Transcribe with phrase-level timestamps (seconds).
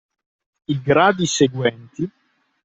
[0.73, 2.09] I gradi seguenti